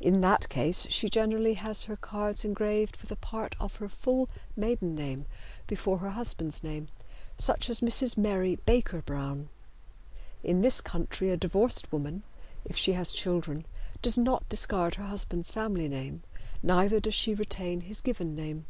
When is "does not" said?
14.00-14.48